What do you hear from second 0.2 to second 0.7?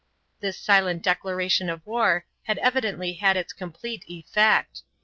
This